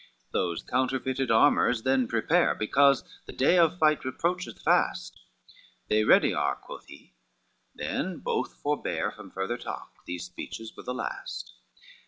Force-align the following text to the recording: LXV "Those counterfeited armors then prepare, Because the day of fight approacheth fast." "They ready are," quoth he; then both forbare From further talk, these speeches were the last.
LXV 0.01 0.31
"Those 0.31 0.63
counterfeited 0.63 1.29
armors 1.29 1.83
then 1.83 2.07
prepare, 2.07 2.55
Because 2.55 3.03
the 3.27 3.31
day 3.33 3.59
of 3.59 3.77
fight 3.77 4.03
approacheth 4.03 4.59
fast." 4.63 5.19
"They 5.89 6.03
ready 6.03 6.33
are," 6.33 6.55
quoth 6.55 6.87
he; 6.87 7.13
then 7.75 8.17
both 8.17 8.55
forbare 8.63 9.11
From 9.11 9.29
further 9.29 9.57
talk, 9.59 10.03
these 10.07 10.25
speeches 10.25 10.75
were 10.75 10.81
the 10.81 10.95
last. 10.95 11.53